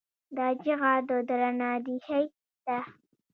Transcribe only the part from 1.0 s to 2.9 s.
د دوراندیشۍ ده.